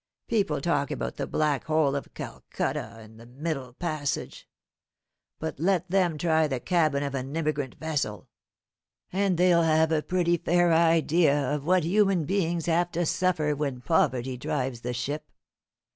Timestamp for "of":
1.95-2.11, 7.03-7.13, 11.53-11.67